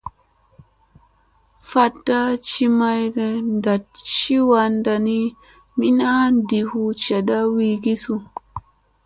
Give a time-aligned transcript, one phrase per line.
[1.69, 2.17] Faɗta
[2.47, 3.27] ci mayɗi
[3.63, 5.17] naɗ ci wanɗa ni,
[5.77, 6.13] min a
[6.47, 8.13] ɗi hu caaɗ u wi ki su?